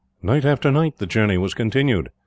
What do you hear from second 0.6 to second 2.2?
night the journey was continued.